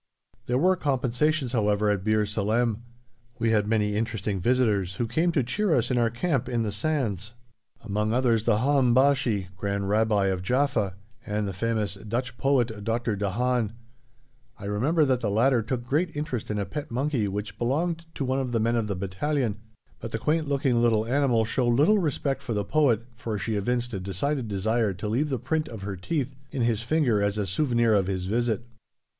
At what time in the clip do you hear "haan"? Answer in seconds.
13.29-13.73